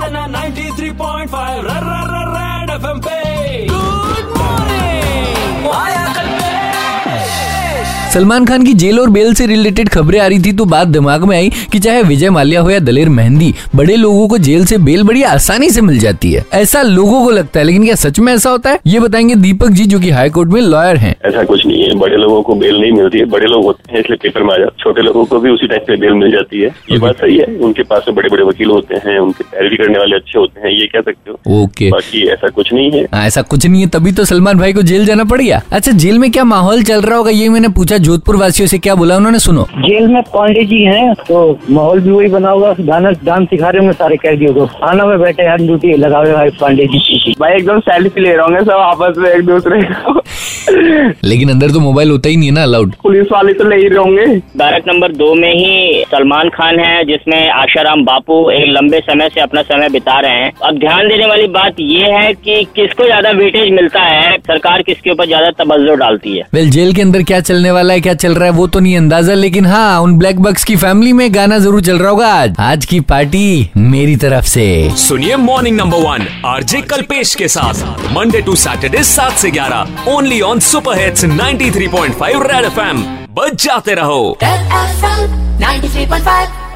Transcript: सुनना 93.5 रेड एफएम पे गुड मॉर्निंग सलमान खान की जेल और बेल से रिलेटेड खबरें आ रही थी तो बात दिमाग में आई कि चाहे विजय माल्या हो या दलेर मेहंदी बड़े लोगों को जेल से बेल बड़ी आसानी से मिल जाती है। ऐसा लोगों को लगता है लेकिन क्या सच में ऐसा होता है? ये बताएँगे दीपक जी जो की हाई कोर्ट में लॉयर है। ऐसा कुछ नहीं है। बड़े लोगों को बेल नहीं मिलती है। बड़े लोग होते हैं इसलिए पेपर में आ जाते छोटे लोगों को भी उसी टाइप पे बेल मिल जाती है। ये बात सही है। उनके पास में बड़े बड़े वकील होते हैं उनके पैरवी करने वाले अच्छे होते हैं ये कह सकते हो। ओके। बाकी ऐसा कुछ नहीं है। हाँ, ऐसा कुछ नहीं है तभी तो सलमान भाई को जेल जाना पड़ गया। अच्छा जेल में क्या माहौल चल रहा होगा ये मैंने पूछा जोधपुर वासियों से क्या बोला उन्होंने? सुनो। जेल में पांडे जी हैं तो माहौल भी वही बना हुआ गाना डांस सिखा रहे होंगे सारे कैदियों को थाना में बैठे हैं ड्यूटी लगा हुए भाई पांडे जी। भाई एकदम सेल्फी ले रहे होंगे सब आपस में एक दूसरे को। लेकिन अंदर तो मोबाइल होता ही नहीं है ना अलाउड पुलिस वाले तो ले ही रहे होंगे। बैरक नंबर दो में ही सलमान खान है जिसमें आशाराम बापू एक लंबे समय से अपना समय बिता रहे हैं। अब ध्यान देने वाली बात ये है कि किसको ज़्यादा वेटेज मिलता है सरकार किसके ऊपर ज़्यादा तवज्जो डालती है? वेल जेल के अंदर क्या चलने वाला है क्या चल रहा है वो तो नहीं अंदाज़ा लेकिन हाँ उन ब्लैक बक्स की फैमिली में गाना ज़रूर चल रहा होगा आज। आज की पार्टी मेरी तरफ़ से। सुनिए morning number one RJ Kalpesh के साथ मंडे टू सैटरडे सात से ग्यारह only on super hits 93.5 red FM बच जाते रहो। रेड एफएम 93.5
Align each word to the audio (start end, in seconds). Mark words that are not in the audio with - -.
सुनना 0.00 0.20
93.5 0.32 1.34
रेड 1.64 2.70
एफएम 2.74 3.00
पे 3.06 3.16
गुड 3.70 3.78
मॉर्निंग 3.80 4.09
सलमान 8.12 8.44
खान 8.44 8.64
की 8.64 8.72
जेल 8.72 8.98
और 9.00 9.10
बेल 9.10 9.34
से 9.34 9.46
रिलेटेड 9.46 9.88
खबरें 9.88 10.18
आ 10.20 10.26
रही 10.26 10.38
थी 10.38 10.52
तो 10.52 10.64
बात 10.64 10.88
दिमाग 10.88 11.24
में 11.24 11.36
आई 11.36 11.50
कि 11.72 11.78
चाहे 11.78 12.02
विजय 12.02 12.30
माल्या 12.30 12.60
हो 12.60 12.70
या 12.70 12.78
दलेर 12.78 13.08
मेहंदी 13.08 13.52
बड़े 13.74 13.96
लोगों 13.96 14.26
को 14.28 14.38
जेल 14.38 14.64
से 14.66 14.78
बेल 14.78 15.02
बड़ी 15.02 15.22
आसानी 15.22 15.68
से 15.70 15.80
मिल 15.80 15.98
जाती 15.98 16.32
है। 16.32 16.44
ऐसा 16.52 16.82
लोगों 16.82 17.24
को 17.24 17.30
लगता 17.30 17.60
है 17.60 17.66
लेकिन 17.66 17.84
क्या 17.84 17.94
सच 17.94 18.18
में 18.18 18.32
ऐसा 18.32 18.50
होता 18.50 18.70
है? 18.70 18.80
ये 18.86 19.00
बताएँगे 19.00 19.34
दीपक 19.34 19.68
जी 19.70 19.84
जो 19.84 20.00
की 20.00 20.10
हाई 20.10 20.30
कोर्ट 20.30 20.50
में 20.50 20.60
लॉयर 20.60 20.96
है। 20.96 21.14
ऐसा 21.24 21.42
कुछ 21.42 21.66
नहीं 21.66 21.82
है। 21.82 21.94
बड़े 21.94 22.16
लोगों 22.16 22.42
को 22.42 22.54
बेल 22.54 22.80
नहीं 22.80 22.92
मिलती 22.92 23.18
है। 23.18 23.24
बड़े 23.24 23.46
लोग 23.46 23.64
होते 23.64 23.92
हैं 23.92 24.00
इसलिए 24.00 24.18
पेपर 24.22 24.42
में 24.42 24.52
आ 24.54 24.56
जाते 24.58 24.82
छोटे 24.82 25.02
लोगों 25.02 25.24
को 25.24 25.38
भी 25.40 25.50
उसी 25.50 25.66
टाइप 25.66 25.84
पे 25.86 25.96
बेल 25.96 26.14
मिल 26.14 26.32
जाती 26.32 26.60
है। 26.60 26.70
ये 26.92 26.98
बात 26.98 27.14
सही 27.16 27.38
है। 27.38 27.46
उनके 27.60 27.82
पास 27.82 28.04
में 28.08 28.16
बड़े 28.16 28.28
बड़े 28.28 28.44
वकील 28.44 28.70
होते 28.70 29.00
हैं 29.06 29.18
उनके 29.18 29.44
पैरवी 29.44 29.76
करने 29.76 29.98
वाले 29.98 30.16
अच्छे 30.16 30.38
होते 30.38 30.60
हैं 30.60 30.74
ये 30.74 30.86
कह 30.86 31.00
सकते 31.00 31.30
हो। 31.30 31.62
ओके। 31.62 31.90
बाकी 31.90 32.26
ऐसा 32.28 32.48
कुछ 32.48 32.72
नहीं 32.72 32.90
है। 32.90 33.04
हाँ, 33.14 33.24
ऐसा 33.26 33.42
कुछ 33.42 33.66
नहीं 33.66 33.82
है 33.82 33.88
तभी 33.88 34.12
तो 34.12 34.24
सलमान 34.24 34.58
भाई 34.58 34.72
को 34.72 34.82
जेल 34.82 35.06
जाना 35.06 35.24
पड़ 35.24 35.40
गया। 35.42 35.62
अच्छा 35.72 35.92
जेल 35.92 36.18
में 36.18 36.30
क्या 36.32 36.44
माहौल 36.44 36.82
चल 36.82 37.00
रहा 37.00 37.16
होगा 37.18 37.30
ये 37.30 37.48
मैंने 37.48 37.68
पूछा 37.70 37.98
जोधपुर 38.00 38.36
वासियों 38.36 38.66
से 38.68 38.78
क्या 38.78 38.94
बोला 38.94 39.16
उन्होंने? 39.16 39.38
सुनो। 39.38 39.66
जेल 39.78 40.06
में 40.08 40.22
पांडे 40.34 40.64
जी 40.64 40.82
हैं 40.82 41.14
तो 41.28 41.58
माहौल 41.70 42.00
भी 42.00 42.10
वही 42.10 42.28
बना 42.28 42.50
हुआ 42.50 42.74
गाना 42.80 43.10
डांस 43.24 43.48
सिखा 43.48 43.68
रहे 43.68 43.78
होंगे 43.78 43.92
सारे 43.92 44.16
कैदियों 44.16 44.54
को 44.54 44.66
थाना 44.66 45.06
में 45.06 45.18
बैठे 45.20 45.42
हैं 45.42 45.56
ड्यूटी 45.56 45.96
लगा 45.96 46.18
हुए 46.18 46.32
भाई 46.32 46.50
पांडे 46.60 46.86
जी। 46.86 47.34
भाई 47.40 47.52
एकदम 47.52 47.80
सेल्फी 47.80 48.20
ले 48.20 48.32
रहे 48.32 48.42
होंगे 48.42 48.60
सब 48.60 48.70
आपस 48.70 49.18
में 49.18 49.30
एक 49.30 49.44
दूसरे 49.46 49.82
को। 49.82 50.20
लेकिन 51.24 51.50
अंदर 51.50 51.70
तो 51.70 51.80
मोबाइल 51.80 52.10
होता 52.10 52.28
ही 52.28 52.36
नहीं 52.36 52.48
है 52.48 52.54
ना 52.54 52.62
अलाउड 52.62 52.94
पुलिस 53.02 53.26
वाले 53.32 53.52
तो 53.52 53.64
ले 53.64 53.76
ही 53.76 53.88
रहे 53.88 53.98
होंगे। 53.98 54.26
बैरक 54.56 54.88
नंबर 54.88 55.12
दो 55.14 55.32
में 55.34 55.52
ही 55.52 56.02
सलमान 56.10 56.48
खान 56.50 56.80
है 56.80 57.04
जिसमें 57.04 57.48
आशाराम 57.50 58.04
बापू 58.04 58.38
एक 58.50 58.64
लंबे 58.68 59.00
समय 59.00 59.28
से 59.34 59.40
अपना 59.40 59.62
समय 59.62 59.88
बिता 59.90 60.18
रहे 60.20 60.42
हैं। 60.42 60.52
अब 60.64 60.78
ध्यान 60.78 61.08
देने 61.08 61.26
वाली 61.26 61.46
बात 61.50 61.80
ये 61.80 62.12
है 62.12 62.32
कि 62.34 62.62
किसको 62.76 63.04
ज़्यादा 63.04 63.30
वेटेज 63.38 63.70
मिलता 63.72 64.00
है 64.02 64.36
सरकार 64.40 64.82
किसके 64.82 65.10
ऊपर 65.10 65.26
ज़्यादा 65.26 65.50
तवज्जो 65.58 65.94
डालती 65.96 66.36
है? 66.36 66.44
वेल 66.54 66.70
जेल 66.70 66.92
के 66.94 67.02
अंदर 67.02 67.22
क्या 67.22 67.40
चलने 67.42 67.70
वाला 67.70 67.94
है 67.94 68.00
क्या 68.00 68.14
चल 68.16 68.34
रहा 68.34 68.44
है 68.44 68.52
वो 68.52 68.66
तो 68.66 68.80
नहीं 68.80 68.96
अंदाज़ा 68.96 69.34
लेकिन 69.34 69.66
हाँ 69.66 70.00
उन 70.00 70.18
ब्लैक 70.18 70.40
बक्स 70.42 70.64
की 70.64 70.76
फैमिली 70.78 71.12
में 71.12 71.34
गाना 71.34 71.58
ज़रूर 71.58 71.80
चल 71.82 71.98
रहा 71.98 72.10
होगा 72.10 72.28
आज। 72.34 72.56
आज 72.60 72.84
की 72.86 73.00
पार्टी 73.10 73.70
मेरी 73.76 74.16
तरफ़ 74.18 74.46
से। 74.46 74.68
सुनिए 74.98 75.36
morning 75.38 75.76
number 75.76 75.98
one 76.00 76.26
RJ 76.46 76.80
Kalpesh 76.90 77.34
के 77.34 77.48
साथ 77.48 77.84
मंडे 78.12 78.40
टू 78.42 78.54
सैटरडे 78.56 79.02
सात 79.04 79.32
से 79.34 79.50
ग्यारह 79.50 80.10
only 80.10 80.40
on 80.50 80.60
super 80.60 80.98
hits 80.98 81.24
93.5 81.24 82.42
red 82.42 82.64
FM 82.64 83.02
बच 83.34 83.64
जाते 83.64 83.94
रहो। 83.94 84.38
रेड 84.42 84.72
एफएम 84.78 85.36
93.5 85.60 86.69